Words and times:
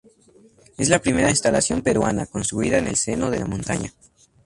Es 0.79 0.89
la 0.89 0.97
primera 0.97 1.29
instalación 1.29 1.83
peruana 1.83 2.25
construida 2.25 2.79
en 2.79 2.87
el 2.87 2.95
seno 2.95 3.29
de 3.29 3.37
la 3.37 3.45
montaña. 3.45 3.93